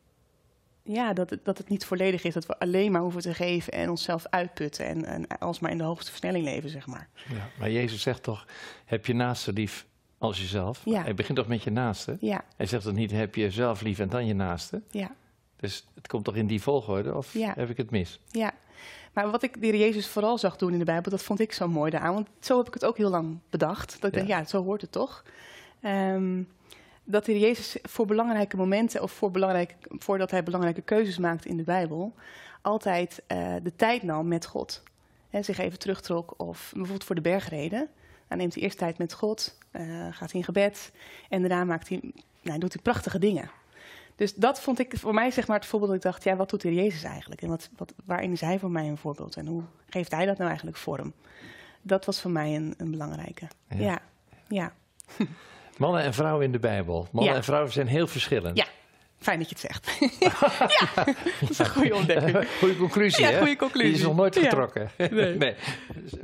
ja, 0.83 1.13
dat, 1.13 1.29
het, 1.29 1.45
dat 1.45 1.57
het 1.57 1.69
niet 1.69 1.85
volledig 1.85 2.23
is, 2.23 2.33
dat 2.33 2.45
we 2.45 2.59
alleen 2.59 2.91
maar 2.91 3.01
hoeven 3.01 3.21
te 3.21 3.33
geven 3.33 3.73
en 3.73 3.89
onszelf 3.89 4.25
uitputten 4.29 4.85
en, 4.85 5.05
en 5.05 5.27
alsmaar 5.27 5.71
in 5.71 5.77
de 5.77 5.83
hoogste 5.83 6.09
versnelling 6.09 6.45
leven, 6.45 6.69
zeg 6.69 6.87
maar. 6.87 7.09
Ja, 7.29 7.49
maar 7.59 7.71
Jezus 7.71 8.01
zegt 8.01 8.23
toch, 8.23 8.45
heb 8.85 9.05
je 9.05 9.13
naaste 9.13 9.53
lief 9.53 9.85
als 10.17 10.37
jezelf? 10.37 10.81
Ja. 10.85 11.01
Hij 11.01 11.13
begint 11.13 11.37
toch 11.37 11.47
met 11.47 11.63
je 11.63 11.71
naaste? 11.71 12.17
Ja. 12.19 12.43
Hij 12.55 12.65
zegt 12.65 12.83
toch 12.83 12.93
niet, 12.93 13.11
heb 13.11 13.35
je 13.35 13.41
jezelf 13.41 13.81
lief 13.81 13.99
en 13.99 14.09
dan 14.09 14.25
je 14.25 14.33
naaste? 14.33 14.81
Ja. 14.89 15.11
Dus 15.55 15.87
het 15.93 16.07
komt 16.07 16.25
toch 16.25 16.35
in 16.35 16.47
die 16.47 16.61
volgorde, 16.61 17.15
of 17.15 17.33
ja. 17.33 17.53
heb 17.55 17.69
ik 17.69 17.77
het 17.77 17.91
mis? 17.91 18.19
Ja, 18.31 18.53
maar 19.13 19.31
wat 19.31 19.43
ik 19.43 19.61
de 19.61 19.77
Jezus 19.77 20.07
vooral 20.07 20.37
zag 20.37 20.57
doen 20.57 20.73
in 20.73 20.79
de 20.79 20.85
Bijbel, 20.85 21.11
dat 21.11 21.23
vond 21.23 21.39
ik 21.39 21.53
zo 21.53 21.67
mooi 21.67 21.91
daaraan. 21.91 22.13
Want 22.13 22.27
zo 22.39 22.57
heb 22.57 22.67
ik 22.67 22.73
het 22.73 22.85
ook 22.85 22.97
heel 22.97 23.09
lang 23.09 23.39
bedacht. 23.49 24.01
Dat 24.01 24.09
ik 24.09 24.19
ja. 24.19 24.25
denk, 24.25 24.27
ja, 24.27 24.45
zo 24.45 24.63
hoort 24.63 24.81
het 24.81 24.91
toch. 24.91 25.23
Um, 25.83 26.47
dat 27.03 27.25
de 27.25 27.39
Jezus 27.39 27.77
voor 27.81 28.05
belangrijke 28.05 28.57
momenten 28.57 29.01
of 29.01 29.11
voor 29.11 29.31
belangrijke, 29.31 29.75
voordat 29.89 30.31
hij 30.31 30.43
belangrijke 30.43 30.81
keuzes 30.81 31.17
maakte 31.17 31.47
in 31.47 31.57
de 31.57 31.63
Bijbel, 31.63 32.13
altijd 32.61 33.21
uh, 33.27 33.55
de 33.63 33.75
tijd 33.75 34.03
nam 34.03 34.27
met 34.27 34.45
God. 34.45 34.83
He, 35.29 35.43
zich 35.43 35.57
even 35.57 35.79
terugtrok 35.79 36.33
of 36.37 36.69
bijvoorbeeld 36.71 37.03
voor 37.03 37.15
de 37.15 37.21
bergreden. 37.21 37.89
Dan 38.27 38.37
neemt 38.37 38.53
hij 38.53 38.63
eerst 38.63 38.77
tijd 38.77 38.97
met 38.97 39.13
God, 39.13 39.57
uh, 39.71 39.81
gaat 40.11 40.31
hij 40.31 40.39
in 40.39 40.43
gebed 40.43 40.91
en 41.29 41.41
daarna 41.41 41.63
maakt 41.63 41.89
hij, 41.89 42.01
nou, 42.41 42.59
doet 42.59 42.73
hij 42.73 42.81
prachtige 42.81 43.19
dingen. 43.19 43.49
Dus 44.21 44.33
dat 44.33 44.61
vond 44.61 44.79
ik 44.79 44.93
voor 44.97 45.13
mij 45.13 45.31
zeg 45.31 45.47
maar 45.47 45.57
het 45.57 45.65
voorbeeld 45.65 45.91
dat 45.91 45.99
ik 45.99 46.11
dacht, 46.11 46.23
ja, 46.23 46.35
wat 46.35 46.49
doet 46.49 46.61
de 46.61 46.73
Jezus 46.73 47.03
eigenlijk? 47.03 47.41
En 47.41 47.49
wat, 47.49 47.69
wat, 47.77 47.93
waarin 48.05 48.31
is 48.31 48.41
hij 48.41 48.59
voor 48.59 48.71
mij 48.71 48.87
een 48.87 48.97
voorbeeld? 48.97 49.35
En 49.35 49.47
hoe 49.47 49.63
geeft 49.89 50.11
hij 50.11 50.25
dat 50.25 50.37
nou 50.37 50.47
eigenlijk 50.47 50.77
vorm? 50.77 51.13
Dat 51.81 52.05
was 52.05 52.21
voor 52.21 52.31
mij 52.31 52.55
een, 52.55 52.73
een 52.77 52.91
belangrijke. 52.91 53.47
Ja, 53.69 53.77
ja. 53.77 54.01
ja. 54.47 54.73
Mannen 55.77 56.03
en 56.03 56.13
vrouwen 56.13 56.45
in 56.45 56.51
de 56.51 56.59
Bijbel. 56.59 57.07
Mannen 57.11 57.35
en 57.35 57.43
vrouwen 57.43 57.71
zijn 57.71 57.87
heel 57.87 58.07
verschillend. 58.07 58.57
Ja, 58.57 58.65
fijn 59.17 59.39
dat 59.39 59.49
je 59.49 59.55
het 59.55 59.63
zegt. 59.63 59.97
ja, 60.25 61.03
dat 61.39 61.49
is 61.49 61.59
een 61.59 61.69
goede 61.69 61.95
ontdekking. 61.95 62.47
Goede 62.59 62.77
conclusie, 62.77 63.25
ja, 63.25 63.37
goede 63.37 63.55
conclusie. 63.55 63.91
Die 63.91 63.99
is 63.99 64.05
nog 64.05 64.15
nooit 64.15 64.37
getrokken. 64.37 64.89
Nee. 64.97 65.35
nee. 65.45 65.55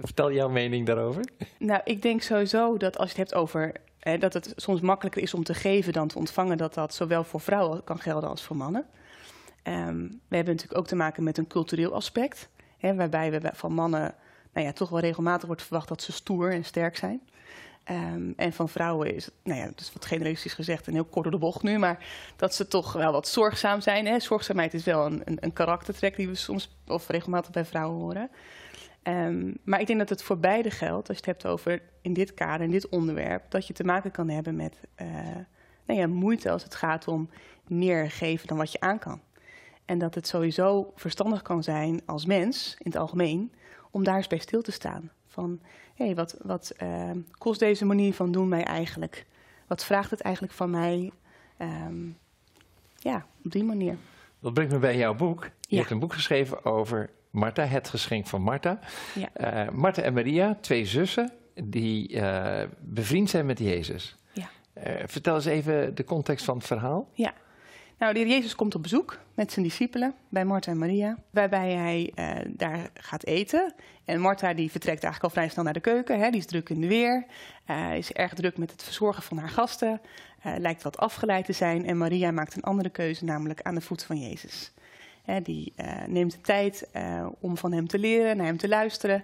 Vertel 0.04 0.32
jouw 0.32 0.50
mening 0.50 0.86
daarover. 0.86 1.24
Nou, 1.58 1.82
ik 1.84 2.02
denk 2.02 2.22
sowieso 2.22 2.78
dat 2.78 2.98
als 2.98 3.12
je 3.12 3.20
het 3.20 3.30
hebt 3.30 3.42
over 3.42 3.74
hè, 4.08 4.18
dat 4.18 4.34
het 4.34 4.54
soms 4.56 4.82
makkelijker 4.82 5.22
is 5.22 5.34
om 5.34 5.44
te 5.44 5.54
geven 5.54 5.94
dan 5.94 6.08
te 6.08 6.18
ontvangen, 6.18 6.58
dat 6.58 6.74
dat 6.74 6.94
zowel 6.94 7.24
voor 7.24 7.42
vrouwen 7.42 7.84
kan 7.84 8.00
gelden 8.00 8.30
als 8.30 8.44
voor 8.44 8.56
mannen. 8.56 8.86
Um, 9.64 10.22
we 10.28 10.36
hebben 10.36 10.54
natuurlijk 10.54 10.80
ook 10.80 10.88
te 10.88 10.96
maken 10.96 11.24
met 11.24 11.38
een 11.38 11.48
cultureel 11.48 11.94
aspect, 11.94 12.50
hè, 12.78 12.96
waarbij 12.96 13.32
we 13.32 13.50
van 13.54 13.74
mannen 13.74 14.16
nou 14.54 14.66
ja, 14.66 14.74
toch 14.74 14.90
wel 14.90 15.00
regelmatig 15.00 15.48
wordt 15.48 15.64
verwacht 15.64 15.88
dat 15.88 16.02
ze 16.02 16.12
stoer 16.12 16.52
en 16.52 16.66
sterk 16.66 16.98
zijn. 16.98 17.22
Um, 17.92 18.34
en 18.36 18.54
van 18.54 18.70
vrouwen 18.70 19.16
is 19.16 19.26
het, 19.26 19.34
nou 19.44 19.60
ja, 19.60 19.66
dat 19.66 19.80
is 19.80 19.94
wat 19.94 20.06
generalistisch 20.06 20.54
gezegd 20.54 20.88
en 20.88 20.94
heel 20.94 21.06
kort 21.06 21.24
door 21.24 21.32
de 21.32 21.38
bocht 21.38 21.64
nu, 21.64 21.78
maar 21.78 22.06
dat 22.36 22.56
ze 22.56 22.68
toch 22.68 22.94
wel 22.94 23.12
wat 23.12 23.28
zorgzaam 23.28 23.82
zijn. 23.82 24.06
Hè? 24.06 24.20
Zorgzaamheid 24.20 24.74
is 24.74 24.84
wel 24.84 25.06
een, 25.06 25.22
een, 25.26 25.38
een 25.40 25.54
karaktertrek 25.54 26.16
die 26.16 26.28
we 26.28 26.36
soms 26.36 26.78
of 26.88 27.08
regelmatig 27.08 27.52
bij 27.52 27.66
vrouwen 27.66 28.00
horen. 28.00 28.30
Um, 29.08 29.58
maar 29.64 29.80
ik 29.80 29.88
denk 29.88 30.00
dat 30.00 30.10
het 30.10 30.24
voor 30.24 30.38
beide 30.38 30.72
geldt, 30.72 31.08
als 31.08 31.18
je 31.18 31.24
het 31.26 31.42
hebt 31.42 31.46
over 31.54 31.82
in 32.02 32.14
dit 32.14 32.34
kader, 32.34 32.66
in 32.66 32.72
dit 32.72 32.90
onderwerp, 32.90 33.52
dat 33.52 33.68
je 33.68 33.74
te 33.74 33.84
maken 33.84 34.12
kan 34.12 34.30
hebben 34.30 34.56
met 34.56 34.80
uh, 35.02 35.08
nou 35.86 36.00
ja, 36.00 36.08
moeite 36.08 36.52
als 36.52 36.64
het 36.64 36.76
gaat 36.76 37.08
om 37.08 37.30
meer 37.68 38.12
geven 38.12 38.48
dan 38.48 38.58
wat 38.58 38.72
je 38.72 38.80
aan 38.80 39.00
kan. 39.00 39.22
En 39.86 39.98
dat 39.98 40.16
het 40.16 40.28
sowieso 40.28 40.92
verstandig 40.96 41.42
kan 41.42 41.64
zijn 41.64 42.02
als 42.06 42.26
mens, 42.26 42.76
in 42.80 42.92
het 42.92 43.00
algemeen, 43.00 43.52
om 43.92 44.04
daar 44.04 44.16
eens 44.16 44.28
bij 44.28 44.38
stil 44.38 44.62
te 44.62 44.72
staan. 44.72 45.12
Van, 45.28 45.60
hé, 45.96 46.06
hey, 46.06 46.16
wat, 46.16 46.38
wat 46.42 46.74
uh, 46.84 47.12
kost 47.38 47.60
deze 47.60 47.86
manier 47.86 48.14
van 48.14 48.32
doen 48.32 48.48
mij 48.48 48.64
eigenlijk? 48.64 49.26
Wat 49.68 49.86
vraagt 49.86 50.12
het 50.12 50.22
eigenlijk 50.22 50.54
van 50.54 50.70
mij? 50.70 51.12
Um, 51.58 52.18
ja, 52.96 53.26
op 53.44 53.52
die 53.52 53.64
manier. 53.64 53.98
Dat 54.40 54.54
brengt 54.54 54.72
me 54.72 54.80
bij 54.80 54.98
jouw 54.98 55.16
boek. 55.16 55.44
Je 55.44 55.50
ja. 55.68 55.78
hebt 55.78 55.92
een 55.92 56.00
boek 56.00 56.14
geschreven 56.14 56.66
over 56.66 57.10
Martha, 57.30 57.66
het 57.66 57.90
geschenk 57.90 58.28
van 58.28 58.42
Martha. 58.42 58.80
Ja. 59.16 59.66
Uh, 59.66 59.72
Martha 59.74 60.02
en 60.02 60.14
Maria, 60.14 60.58
twee 60.62 60.86
zussen, 60.86 61.32
die 61.64 62.14
uh, 62.14 62.64
bevriend 62.80 63.30
zijn 63.30 63.46
met 63.46 63.60
Jezus. 63.60 64.16
Ja. 64.32 64.50
vertel 65.06 65.36
eens 65.36 65.46
even 65.46 65.96
de 65.96 66.04
context 66.04 66.46
van 66.46 66.58
het 66.58 66.68
verhaal. 66.68 67.10
Ja, 67.14 67.34
nou, 67.98 68.14
de 68.14 68.20
heer 68.20 68.28
Jezus 68.28 68.56
komt 68.56 68.76
op 68.76 68.82
bezoek 68.82 69.20
met 69.34 69.52
zijn 69.52 69.66
discipelen 69.66 70.14
bij 70.30 70.46
Martha 70.46 70.72
en 70.72 70.78
Maria, 70.78 71.18
waarbij 71.30 71.72
hij 71.72 72.14
daar 72.48 72.90
gaat 72.94 73.26
eten. 73.26 73.74
En 74.06 74.20
Martha 74.20 74.54
die 74.54 74.72
vertrekt 74.72 75.04
eigenlijk 75.04 75.24
al 75.24 75.42
vrij 75.42 75.50
snel 75.50 75.64
naar 75.64 75.74
de 75.74 75.80
keuken, 75.80 76.20
hè, 76.20 76.30
die 76.30 76.40
is 76.40 76.46
druk 76.46 76.70
in 76.70 76.82
de 76.82 76.88
weer, 76.88 77.26
is 77.96 78.12
erg 78.12 78.34
druk 78.34 78.58
met 78.58 78.72
het 78.72 78.84
verzorgen 78.84 79.24
van 79.24 79.38
haar 79.38 79.50
gasten, 79.50 80.02
lijkt 80.58 80.84
wat 80.84 80.98
afgeleid 80.98 81.46
te 81.46 81.54
zijn. 81.54 81.86
En 81.86 81.98
Maria 81.98 82.32
maakt 82.32 82.56
een 82.56 82.64
andere 82.64 82.90
keuze, 82.90 83.26
namelijk 83.26 83.62
aan 83.62 83.76
de 83.76 83.82
voet 83.82 84.04
van 84.04 84.20
Jezus. 84.20 84.72
Die 85.44 85.74
neemt 86.08 86.32
de 86.32 86.42
tijd 86.42 86.88
om 87.40 87.58
van 87.58 87.72
hem 87.72 87.88
te 87.88 88.00
leren, 88.00 88.38
naar 88.38 88.46
hem 88.46 88.58
te 88.58 88.68
luisteren. 88.68 89.24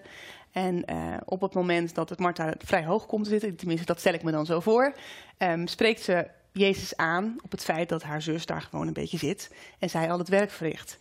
En 0.51 0.85
op 1.25 1.41
het 1.41 1.53
moment 1.53 1.95
dat 1.95 2.09
het 2.09 2.19
Martha 2.19 2.53
vrij 2.57 2.85
hoog 2.85 3.05
komt 3.05 3.23
te 3.23 3.29
zitten, 3.29 3.55
tenminste 3.55 3.85
dat 3.85 3.99
stel 3.99 4.13
ik 4.13 4.23
me 4.23 4.31
dan 4.31 4.45
zo 4.45 4.59
voor, 4.59 4.93
um, 5.37 5.67
spreekt 5.67 6.01
ze 6.01 6.27
Jezus 6.51 6.97
aan 6.97 7.35
op 7.43 7.51
het 7.51 7.63
feit 7.63 7.89
dat 7.89 8.03
haar 8.03 8.21
zus 8.21 8.45
daar 8.45 8.61
gewoon 8.61 8.87
een 8.87 8.93
beetje 8.93 9.17
zit 9.17 9.51
en 9.79 9.89
zij 9.89 10.11
al 10.11 10.17
het 10.17 10.29
werk 10.29 10.51
verricht. 10.51 10.99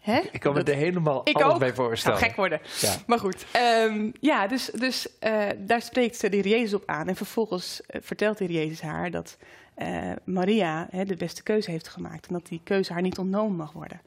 Ja, 0.00 0.22
ik 0.32 0.40
kan 0.40 0.54
me 0.54 0.62
er 0.62 0.74
helemaal 0.74 1.20
ik 1.24 1.36
alles 1.36 1.54
ook. 1.54 1.58
bij 1.58 1.74
voorstellen. 1.74 2.18
gek 2.18 2.36
worden. 2.36 2.60
Ja. 2.80 2.94
Maar 3.06 3.18
goed, 3.18 3.46
um, 3.86 4.12
ja, 4.20 4.46
dus, 4.46 4.64
dus 4.66 5.08
uh, 5.20 5.44
daar 5.58 5.82
spreekt 5.82 6.20
de 6.20 6.28
heer 6.28 6.48
Jezus 6.48 6.74
op 6.74 6.82
aan. 6.86 7.08
En 7.08 7.16
vervolgens 7.16 7.80
uh, 7.80 8.00
vertelt 8.02 8.38
de 8.38 8.44
heer 8.44 8.54
Jezus 8.54 8.80
haar 8.80 9.10
dat 9.10 9.36
uh, 9.78 10.12
Maria 10.24 10.88
hè, 10.90 11.04
de 11.04 11.16
beste 11.16 11.42
keuze 11.42 11.70
heeft 11.70 11.88
gemaakt. 11.88 12.26
En 12.26 12.34
dat 12.34 12.46
die 12.46 12.60
keuze 12.64 12.92
haar 12.92 13.02
niet 13.02 13.18
ontnomen 13.18 13.56
mag 13.56 13.72
worden. 13.72 14.00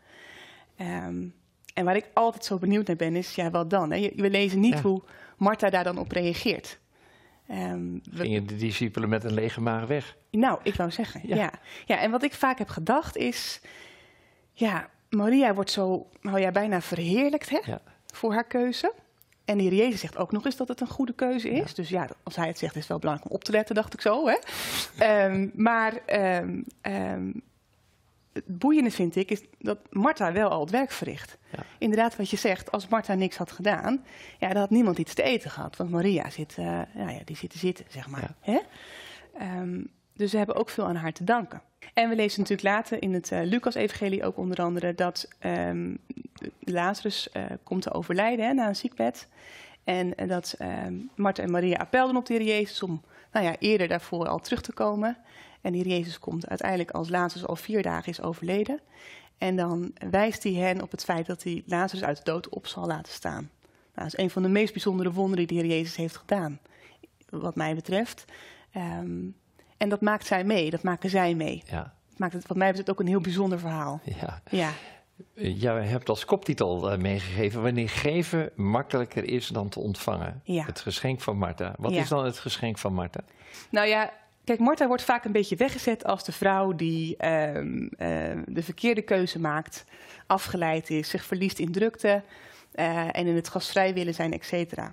Um, 0.82 1.34
en 1.74 1.86
waar 1.86 1.96
ik 1.96 2.10
altijd 2.14 2.46
zo 2.46 2.58
benieuwd 2.58 2.88
naar 2.88 2.96
ben, 2.96 3.16
is 3.16 3.36
ja, 3.36 3.50
wat 3.50 3.70
dan? 3.70 3.92
Hè? 3.92 4.12
We 4.16 4.30
lezen 4.30 4.60
niet 4.60 4.74
ja. 4.74 4.82
hoe 4.82 5.02
Martha 5.38 5.70
daar 5.70 5.84
dan 5.84 5.98
op 5.98 6.12
reageert. 6.12 6.80
Um, 7.52 8.02
Gingen 8.12 8.48
de 8.48 8.56
discipelen 8.56 9.10
met 9.10 9.24
een 9.24 9.34
lege 9.34 9.62
maag 9.62 9.86
weg? 9.86 10.18
Nou, 10.32 10.60
ik 10.64 10.76
wou 10.76 10.92
zeggen, 10.92 11.22
ja. 11.24 11.36
ja. 11.36 11.52
ja. 11.86 12.00
en 12.00 12.12
wat 12.12 12.24
ik 12.24 12.34
vaak 12.34 12.58
heb 12.58 12.70
gedacht 12.70 13.18
is... 13.18 13.62
Ja, 14.54 14.90
Maria 15.10 15.54
wordt 15.54 15.72
zo 15.72 16.10
nou 16.22 16.40
ja, 16.40 16.52
bijna 16.52 16.82
verheerlijkt 16.82 17.50
hè, 17.50 17.60
ja. 17.66 17.82
voor 18.14 18.34
haar 18.34 18.48
keuze. 18.48 18.94
En 19.46 19.58
de 19.58 19.64
heer 19.64 19.74
Jezus 19.74 20.00
zegt 20.00 20.18
ook 20.18 20.32
nog 20.32 20.46
eens 20.46 20.56
dat 20.56 20.68
het 20.68 20.82
een 20.82 20.88
goede 20.88 21.14
keuze 21.14 21.50
is. 21.50 21.70
Ja. 21.70 21.76
Dus 21.76 21.90
ja, 21.90 22.08
als 22.24 22.36
hij 22.36 22.48
het 22.48 22.58
zegt, 22.58 22.74
is 22.74 22.80
het 22.80 22.90
wel 22.90 23.00
belangrijk 23.00 23.30
om 23.30 23.36
op 23.36 23.44
te 23.44 23.52
letten, 23.52 23.76
dacht 23.76 23.94
ik 23.94 24.02
zo. 24.02 24.28
Hè? 24.28 24.38
um, 25.26 25.52
maar 25.56 25.94
um, 26.42 26.66
um, 26.82 27.42
het 28.34 28.58
boeiende 28.58 28.92
vind 28.92 29.16
ik, 29.16 29.32
is 29.32 29.42
dat 29.60 29.78
Martha 29.90 30.32
wel 30.32 30.50
al 30.50 30.60
het 30.60 30.70
werk 30.70 30.92
verricht. 30.92 31.38
Ja. 31.52 31.64
Inderdaad, 31.78 32.16
wat 32.16 32.30
je 32.30 32.38
zegt, 32.38 32.72
als 32.72 32.88
Martha 32.88 33.14
niks 33.14 33.38
had 33.38 33.52
gedaan, 33.52 34.06
ja, 34.40 34.48
dan 34.48 34.58
had 34.58 34.70
niemand 34.70 34.98
iets 34.98 35.14
te 35.14 35.24
eten 35.24 35.52
gehad. 35.52 35.76
Want 35.76 35.90
Maria 35.90 36.30
zit, 36.30 36.56
uh, 36.60 36.66
nou 36.94 37.12
ja, 37.12 37.20
die 37.26 37.36
zit 37.36 37.50
te 37.50 37.58
zitten, 37.58 37.86
zeg 37.90 38.08
maar. 38.08 38.36
Ja. 38.42 38.62
Hè? 39.34 39.60
Um, 39.60 39.90
dus 40.20 40.32
we 40.32 40.38
hebben 40.38 40.56
ook 40.56 40.70
veel 40.70 40.86
aan 40.86 40.96
haar 40.96 41.14
te 41.14 41.24
danken. 41.24 41.62
En 41.94 42.10
we 42.10 42.16
lezen 42.16 42.40
natuurlijk 42.40 42.68
later 42.68 43.02
in 43.02 43.14
het 43.14 43.32
uh, 43.32 43.40
Lucas-evangelie 43.44 44.24
ook 44.24 44.38
onder 44.38 44.62
andere 44.62 44.96
dat 44.96 45.28
um, 45.46 45.98
Lazarus 46.60 47.30
uh, 47.34 47.44
komt 47.64 47.82
te 47.82 47.94
overlijden 47.94 48.46
hè, 48.46 48.54
na 48.54 48.68
een 48.68 48.76
ziekbed. 48.76 49.28
En 49.84 50.14
uh, 50.18 50.28
dat 50.28 50.56
um, 50.62 51.10
en 51.34 51.52
Maria 51.52 51.78
appelden 51.78 52.16
op 52.16 52.26
de 52.26 52.34
Heer 52.34 52.46
Jezus 52.46 52.84
om 52.84 53.02
nou 53.32 53.46
ja, 53.46 53.56
eerder 53.60 53.88
daarvoor 53.88 54.28
al 54.28 54.40
terug 54.40 54.62
te 54.62 54.74
komen. 54.74 55.18
En 55.62 55.72
die 55.72 55.88
Jezus 55.88 56.20
komt 56.20 56.50
uiteindelijk 56.50 56.92
als 56.92 57.10
Lazarus 57.10 57.48
al 57.48 57.56
vier 57.56 57.82
dagen 57.82 58.12
is 58.12 58.22
overleden. 58.22 58.80
En 59.38 59.56
dan 59.56 59.94
wijst 60.12 60.44
hij 60.44 60.54
hen 60.54 60.82
op 60.82 60.92
het 60.92 61.04
feit 61.04 61.26
dat 61.26 61.44
hij 61.44 61.64
Lazarus 61.66 62.04
uit 62.04 62.18
de 62.18 62.24
dood 62.24 62.50
op 62.50 62.68
zal 62.68 62.86
laten 62.86 63.14
staan. 63.14 63.50
Nou, 63.96 64.10
dat 64.10 64.14
is 64.14 64.18
een 64.18 64.30
van 64.30 64.42
de 64.42 64.50
meest 64.50 64.74
bijzondere 64.74 65.12
wonderen 65.12 65.48
die 65.48 65.58
de 65.58 65.64
Heer 65.64 65.78
Jezus 65.78 65.96
heeft 65.96 66.18
gedaan, 66.18 66.60
wat 67.30 67.56
mij 67.56 67.76
betreft. 67.76 68.26
Ehm, 68.72 69.28
en 69.80 69.90
dat 69.90 70.02
maakt 70.02 70.26
zij 70.26 70.44
mee, 70.44 70.70
dat 70.70 70.84
maken 70.84 71.10
zij 71.10 71.34
mee. 71.36 71.64
Ja. 71.66 71.94
Dat 72.10 72.18
maakt 72.20 72.34
het 72.34 72.48
wat 72.48 72.58
mij 72.58 72.68
betreft 72.68 72.90
ook 72.90 73.00
een 73.00 73.08
heel 73.08 73.22
bijzonder 73.22 73.60
verhaal. 73.60 74.00
Ja. 74.04 74.42
Ja, 74.50 74.72
Jij 75.34 75.86
hebt 75.86 76.10
als 76.10 76.26
koptitel 76.26 76.92
eh, 76.92 76.98
meegegeven 76.98 77.62
wanneer 77.62 77.90
geven 77.90 78.50
makkelijker 78.56 79.24
is 79.24 79.48
dan 79.48 79.70
te 79.70 79.80
ontvangen. 79.80 80.42
Ja. 80.44 80.66
Het 80.66 80.80
geschenk 80.80 81.22
van 81.22 81.38
Martha. 81.38 81.74
Wat 81.78 81.92
Ja. 81.94 82.02
is 82.02 82.08
dan 82.10 82.26
het 82.26 82.40
geschenk 82.40 82.78
van 82.78 82.94
Martha? 82.94 83.20
nou 83.70 83.88
ja, 83.88 84.12
kijk, 84.44 84.60
Martha 84.60 84.88
wordt 84.88 85.04
vaak 85.04 85.26
een 85.26 85.32
beetje 85.32 85.56
weggezet 85.56 86.06
als 86.06 86.24
de 86.24 86.32
vrouw 86.32 86.76
die 86.76 87.18
ehm, 87.18 87.88
ehm, 87.98 88.44
de 88.48 88.64
verkeerde 88.64 89.02
keuze 89.02 89.40
maakt, 89.40 89.86
afgeleid 90.28 90.90
is, 90.90 91.10
zich 91.10 91.24
verliest 91.26 91.60
in 91.60 91.72
drukte 91.72 92.24
eh, 92.72 93.06
en 93.06 93.28
in 93.28 93.36
het 93.36 93.50
gastvrij 93.50 93.94
willen 93.94 94.14
zijn, 94.14 94.34
et 94.34 94.46
cetera. 94.46 94.92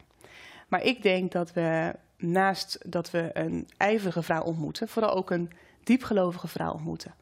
Maar 0.68 0.82
ik 0.82 1.02
denk 1.02 1.32
dat 1.32 1.52
we 1.52 1.94
naast 2.18 2.78
dat 2.86 3.10
we 3.10 3.30
een 3.32 3.68
ijverige 3.76 4.22
vrouw 4.22 4.42
ontmoeten, 4.42 4.88
vooral 4.88 5.14
ook 5.14 5.30
een 5.30 5.50
diepgelovige 5.84 6.48
vrouw 6.48 6.72
ontmoeten. 6.72 7.14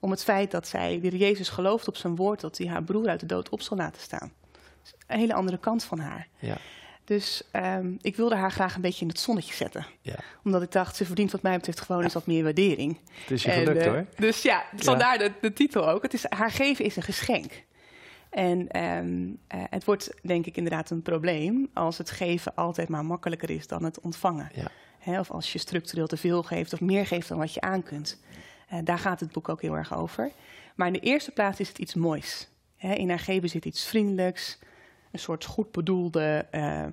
Om 0.00 0.10
het 0.10 0.24
feit 0.24 0.50
dat 0.50 0.68
zij, 0.68 1.00
de 1.00 1.08
Heer 1.08 1.16
Jezus 1.16 1.48
gelooft 1.48 1.88
op 1.88 1.96
zijn 1.96 2.16
woord, 2.16 2.40
dat 2.40 2.58
hij 2.58 2.66
haar 2.66 2.82
broer 2.82 3.08
uit 3.08 3.20
de 3.20 3.26
dood 3.26 3.48
op 3.48 3.60
zal 3.60 3.76
laten 3.76 4.02
staan. 4.02 4.32
Is 4.84 4.94
een 5.06 5.18
hele 5.18 5.34
andere 5.34 5.58
kant 5.58 5.84
van 5.84 5.98
haar. 5.98 6.28
Ja. 6.38 6.56
Dus 7.04 7.42
ehm, 7.50 7.92
ik 8.00 8.16
wilde 8.16 8.34
haar 8.34 8.52
graag 8.52 8.74
een 8.74 8.80
beetje 8.80 9.02
in 9.02 9.08
het 9.08 9.20
zonnetje 9.20 9.54
zetten. 9.54 9.86
Ja. 10.00 10.14
Omdat 10.44 10.62
ik 10.62 10.72
dacht, 10.72 10.96
ze 10.96 11.04
verdient 11.04 11.30
wat 11.30 11.42
mij 11.42 11.56
betreft 11.56 11.80
gewoon 11.80 12.02
eens 12.02 12.14
wat 12.14 12.26
meer 12.26 12.42
waardering. 12.42 12.98
Het 13.20 13.30
is 13.30 13.42
je 13.42 13.50
En, 13.50 13.58
gelukt 13.58 13.84
eh, 13.84 13.90
hoor. 13.90 14.06
Dus 14.16 14.42
ja, 14.42 14.64
vandaar 14.76 15.18
de, 15.18 15.32
de 15.40 15.52
titel 15.52 15.88
ook. 15.88 16.02
Het 16.02 16.14
is, 16.14 16.24
haar 16.28 16.50
geven 16.50 16.84
is 16.84 16.96
een 16.96 17.02
geschenk. 17.02 17.64
En 18.30 18.68
ehm, 18.68 19.30
eh, 19.46 19.62
het 19.70 19.84
wordt 19.84 20.14
denk 20.22 20.46
ik 20.46 20.56
inderdaad 20.56 20.90
een 20.90 21.02
probleem 21.02 21.68
als 21.74 21.98
het 21.98 22.10
geven 22.10 22.54
altijd 22.54 22.88
maar 22.88 23.04
makkelijker 23.04 23.50
is 23.50 23.66
dan 23.66 23.84
het 23.84 24.00
ontvangen. 24.00 24.50
Ja. 24.54 24.70
Of 25.18 25.30
als 25.30 25.52
je 25.52 25.58
structureel 25.58 26.06
te 26.06 26.16
veel 26.16 26.42
geeft 26.42 26.72
of 26.72 26.80
meer 26.80 27.06
geeft 27.06 27.28
dan 27.28 27.38
wat 27.38 27.54
je 27.54 27.60
aan 27.60 27.82
kunt. 27.82 28.20
Eh, 28.68 28.78
daar 28.84 28.98
gaat 28.98 29.20
het 29.20 29.32
boek 29.32 29.48
ook 29.48 29.62
heel 29.62 29.76
erg 29.76 29.94
over. 29.94 30.30
Maar 30.74 30.86
in 30.86 30.92
de 30.92 31.00
eerste 31.00 31.30
plaats 31.30 31.60
is 31.60 31.68
het 31.68 31.78
iets 31.78 31.94
moois. 31.94 32.48
In 32.78 33.08
haar 33.08 33.18
geven 33.18 33.48
zit 33.48 33.64
iets 33.64 33.86
vriendelijks, 33.86 34.58
een 35.10 35.18
soort 35.18 35.44
goed 35.44 35.72
bedoelde 35.72 36.46
eh, 36.50 36.86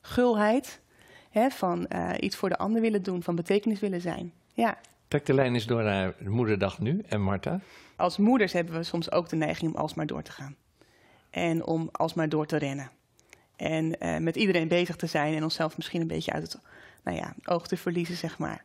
gulheid. 0.00 0.80
Van 1.48 1.86
eh, 1.86 2.10
iets 2.20 2.36
voor 2.36 2.48
de 2.48 2.58
ander 2.58 2.80
willen 2.80 3.02
doen, 3.02 3.22
van 3.22 3.34
betekenis 3.34 3.80
willen 3.80 4.00
zijn. 4.00 4.32
Ja. 4.52 4.78
Trek 5.08 5.26
de 5.26 5.34
lijn 5.34 5.54
eens 5.54 5.66
door 5.66 5.82
naar 5.82 6.14
Moederdag 6.24 6.78
nu 6.78 7.02
en 7.08 7.22
Martha. 7.22 7.60
als 7.96 8.16
moeders 8.16 8.52
hebben 8.52 8.74
we 8.74 8.82
soms 8.82 9.10
ook 9.10 9.28
de 9.28 9.36
neiging 9.36 9.74
om 9.74 9.80
alsmaar 9.80 10.06
door 10.06 10.22
te 10.22 10.32
gaan. 10.32 10.56
En 11.32 11.64
om 11.64 11.88
alsmaar 11.92 12.28
door 12.28 12.46
te 12.46 12.56
rennen. 12.56 12.90
En 13.56 14.00
eh, 14.00 14.16
met 14.16 14.36
iedereen 14.36 14.68
bezig 14.68 14.96
te 14.96 15.06
zijn 15.06 15.34
en 15.34 15.42
onszelf 15.42 15.76
misschien 15.76 16.00
een 16.00 16.06
beetje 16.06 16.32
uit 16.32 16.42
het 16.42 16.58
nou 17.04 17.16
ja, 17.16 17.34
oog 17.44 17.66
te 17.66 17.76
verliezen, 17.76 18.16
zeg 18.16 18.38
maar. 18.38 18.64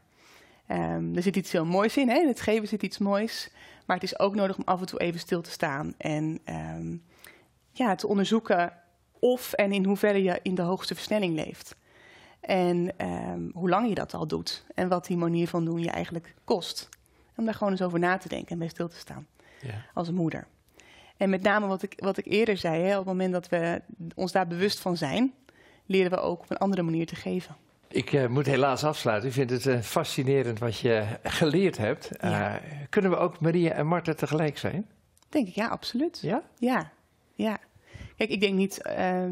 Ehm, 0.68 1.16
er 1.16 1.22
zit 1.22 1.36
iets 1.36 1.52
heel 1.52 1.66
moois 1.66 1.98
in, 1.98 2.10
hè? 2.10 2.20
in 2.20 2.28
het 2.28 2.42
geven 2.42 2.68
zit 2.68 2.84
iets 2.84 2.98
moois. 2.98 3.50
Maar 3.86 3.96
het 3.96 4.06
is 4.06 4.20
ook 4.20 4.36
nodig 4.36 4.58
om 4.58 4.64
af 4.66 4.80
en 4.80 4.86
toe 4.86 5.00
even 5.00 5.20
stil 5.20 5.42
te 5.42 5.52
staan. 5.52 5.94
En 5.98 6.40
ehm, 6.44 6.96
ja, 7.72 7.96
te 7.96 8.08
onderzoeken 8.08 8.74
of 9.20 9.54
en 9.54 9.72
in 9.72 9.86
hoeverre 9.86 10.24
je 10.24 10.40
in 10.42 10.56
de 10.56 10.62
hoogste 10.62 10.96
versnelling 10.96 11.36
leeft. 11.36 11.76
En 12.40 12.98
ehm, 12.98 13.42
hoe 13.54 13.70
lang 13.70 13.88
je 13.88 13.96
dat 13.96 14.14
al 14.14 14.28
doet. 14.28 14.66
En 14.76 14.88
wat 14.88 15.06
die 15.06 15.18
manier 15.18 15.48
van 15.48 15.66
doen 15.66 15.80
je 15.80 15.90
eigenlijk 15.90 16.36
kost. 16.44 16.90
Om 17.36 17.46
daar 17.46 17.54
gewoon 17.54 17.72
eens 17.72 17.82
over 17.82 18.00
na 18.00 18.18
te 18.18 18.30
denken 18.30 18.52
en 18.52 18.58
bij 18.60 18.68
stil 18.68 18.88
te 18.88 18.98
staan 18.98 19.28
Ja. 19.62 19.86
als 19.94 20.12
moeder. 20.12 20.48
En 21.18 21.30
met 21.30 21.42
name 21.42 21.68
wat 21.68 21.84
ik, 21.84 21.94
wat 21.96 22.18
ik 22.18 22.26
eerder 22.26 22.58
zei, 22.58 22.84
hè, 22.84 22.92
op 22.92 22.98
het 22.98 23.06
moment 23.06 23.34
dat 23.34 23.50
we 23.50 23.82
ons 24.16 24.32
daar 24.32 24.48
bewust 24.48 24.80
van 24.80 24.98
zijn, 24.98 25.34
leren 25.86 26.12
we 26.12 26.18
ook 26.18 26.42
op 26.42 26.50
een 26.50 26.58
andere 26.58 26.82
manier 26.82 27.06
te 27.06 27.16
geven. 27.16 27.56
Ik 27.90 28.14
eh, 28.14 28.28
moet 28.28 28.46
helaas 28.46 28.84
afsluiten. 28.84 29.30
Ik 29.30 29.36
vind 29.36 29.50
het 29.50 29.66
eh, 29.66 29.82
fascinerend 29.82 30.60
wat 30.60 30.80
je 30.80 31.06
geleerd 31.24 31.78
hebt. 31.78 32.10
Ja. 32.22 32.56
Eh, 32.56 32.64
kunnen 32.90 33.12
we 33.12 33.18
ook 33.18 33.40
Maria 33.40 33.72
en 33.72 33.88
Martha 33.88 34.14
tegelijk 34.14 34.58
zijn? 34.58 34.88
Denk 35.30 35.48
ik, 35.48 35.56
ja, 35.56 35.68
absoluut. 35.68 36.20
Ja? 36.22 36.44
Ja, 36.58 36.92
ja. 37.36 37.58
Kijk, 38.16 38.30
ik 38.30 38.40
denk 38.40 38.54
niet 38.54 38.82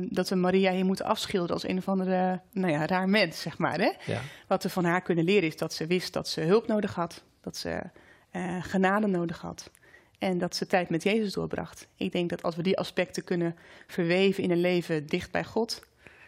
dat 0.09 0.29
we 0.29 0.35
Maria 0.35 0.71
hier 0.71 0.85
moeten 0.85 1.05
afschilderen 1.05 1.53
als 1.53 1.67
een 1.67 1.77
of 1.77 1.87
andere, 1.87 2.41
nou 2.51 2.71
ja, 2.71 2.85
raar 2.85 3.09
mens, 3.09 3.41
zeg 3.41 3.57
maar. 3.57 3.79
Hè? 3.79 3.91
Ja. 4.05 4.21
Wat 4.47 4.63
we 4.63 4.69
van 4.69 4.85
haar 4.85 5.01
kunnen 5.01 5.23
leren 5.23 5.47
is 5.47 5.57
dat 5.57 5.73
ze 5.73 5.87
wist 5.87 6.13
dat 6.13 6.27
ze 6.27 6.41
hulp 6.41 6.67
nodig 6.67 6.95
had, 6.95 7.23
dat 7.41 7.57
ze 7.57 7.81
genade 8.61 9.07
nodig 9.07 9.41
had 9.41 9.71
en 10.19 10.37
dat 10.37 10.55
ze 10.55 10.67
tijd 10.67 10.89
met 10.89 11.03
Jezus 11.03 11.33
doorbracht. 11.33 11.87
Ik 11.95 12.11
denk 12.11 12.29
dat 12.29 12.43
als 12.43 12.55
we 12.55 12.63
die 12.63 12.77
aspecten 12.77 13.23
kunnen 13.23 13.55
verweven 13.87 14.43
in 14.43 14.51
een 14.51 14.61
leven 14.61 15.05
dicht 15.07 15.31
bij 15.31 15.43
God, 15.43 15.81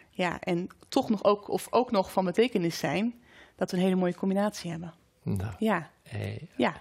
ja, 0.10 0.39
en 0.39 0.67
toch 0.88 1.10
nog 1.10 1.24
ook, 1.24 1.48
of 1.48 1.67
ook 1.70 1.91
nog 1.91 2.12
van 2.12 2.25
betekenis 2.25 2.77
zijn, 2.79 3.13
dat 3.56 3.72
we 3.72 3.77
een 3.77 3.84
hele 3.84 3.96
mooie 3.96 4.15
combinatie 4.15 4.72
hebben. 4.72 4.94
Nou, 5.24 5.53
Ja, 5.60 5.89
hey. 6.03 6.48
ja, 6.58 6.74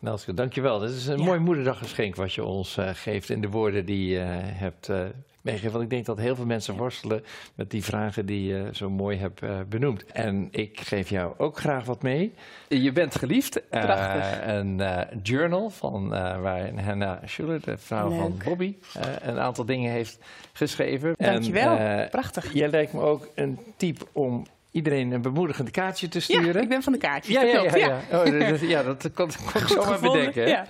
Nelske, 0.00 0.34
dankjewel. 0.34 0.78
Dit 0.78 0.90
is 0.90 1.06
een 1.06 1.18
Ja. 1.18 1.24
mooi 1.24 1.38
moederdaggeschenk 1.38 2.16
wat 2.16 2.32
je 2.32 2.44
ons 2.44 2.76
eh, 2.76 2.88
geeft 2.92 3.30
in 3.30 3.40
de 3.40 3.48
woorden 3.48 3.84
die 3.84 4.08
je 4.08 4.18
eh, 4.18 4.26
hebt 4.40 4.88
eh, 4.88 5.02
meegegeven. 5.40 5.72
Want 5.72 5.84
ik 5.84 5.90
denk 5.90 6.06
dat 6.06 6.18
heel 6.18 6.36
veel 6.36 6.46
mensen 6.46 6.76
worstelen 6.76 7.24
met 7.54 7.70
die 7.70 7.84
vragen 7.84 8.26
die 8.26 8.46
je 8.46 8.68
zo 8.72 8.90
mooi 8.90 9.18
hebt 9.18 9.68
benoemd. 9.68 10.04
En 10.04 10.48
ik 10.50 10.80
geef 10.80 11.08
jou 11.10 11.34
ook 11.38 11.58
graag 11.58 11.84
wat 11.84 12.02
mee. 12.02 12.34
Je 12.68 12.92
bent 12.92 13.14
geliefd. 13.16 13.68
Prachtig. 13.70 14.40
een 14.46 14.82
journal 15.22 15.70
van 15.70 16.08
waarin 16.42 16.78
Hannah 16.78 17.18
Schuller, 17.26 17.60
de 17.60 17.76
vrouw 17.78 18.10
van. 18.10 18.40
Bobby, 18.44 18.76
een 19.20 19.38
aantal 19.38 19.64
dingen 19.64 19.92
heeft 19.92 20.18
geschreven. 20.52 21.14
dankjewel. 21.16 21.76
En, 21.76 22.08
Prachtig. 22.10 22.52
Jij 22.52 22.68
lijkt 22.68 22.92
me 22.92 23.00
ook 23.00 23.28
een 23.34 23.58
type 23.76 24.04
om 24.12 24.46
iedereen 24.70 25.12
een 25.12 25.22
bemoedigend 25.22 25.70
kaartje 25.70 26.08
te 26.08 26.20
sturen. 26.20 26.54
Ja, 26.54 26.60
ik 26.60 26.68
ben 26.68 26.82
van 26.82 26.92
de 26.92 26.98
kaartjes. 26.98 27.34
Ja, 27.34 27.40
dat 27.40 27.50
ja, 27.72 27.76
ja, 27.76 28.00
ja. 28.10 28.18
Oh, 28.18 28.24
dat, 28.48 28.60
ja, 28.60 28.82
dat 28.82 29.02
kon, 29.02 29.12
kon 29.52 29.60
ik 29.62 29.68
zomaar 29.68 29.84
gevonden. 29.86 30.12
bedenken. 30.12 30.44
hè? 30.44 30.60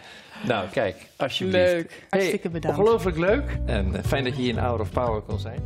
Nou, 0.46 0.68
kijk, 0.68 0.96
alsjeblieft. 1.16 1.72
Leuk. 1.72 2.06
Hartstikke 2.08 2.48
Hey, 2.48 2.60
bedankt. 2.60 2.78
Ongelooflijk 2.78 3.16
leuk. 3.16 3.58
En 3.66 3.94
eh, 3.94 4.02
fijn 4.04 4.24
dat 4.24 4.36
je 4.36 4.40
hier 4.42 4.50
in 4.50 4.58
Hour 4.58 4.80
of 4.80 4.90
Power 4.90 5.20
kon 5.20 5.38
zijn. 5.38 5.60